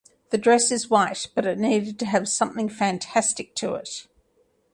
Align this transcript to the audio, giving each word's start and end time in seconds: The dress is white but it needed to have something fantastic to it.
The 0.31 0.39
dress 0.39 0.71
is 0.71 0.89
white 0.89 1.27
but 1.35 1.45
it 1.45 1.59
needed 1.59 1.99
to 1.99 2.07
have 2.07 2.27
something 2.27 2.67
fantastic 2.69 3.53
to 3.57 3.75
it. 3.75 4.07